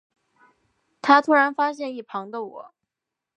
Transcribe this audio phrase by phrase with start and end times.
[0.99, 2.73] 他突然发现一旁的我